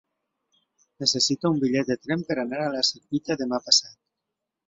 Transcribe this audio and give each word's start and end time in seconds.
Necessito 1.03 1.51
un 1.55 1.59
bitllet 1.65 1.91
de 1.91 1.97
tren 2.07 2.25
per 2.29 2.39
anar 2.45 2.63
a 2.69 2.73
la 2.79 2.83
Secuita 2.89 3.39
demà 3.43 3.63
passat. 3.67 3.97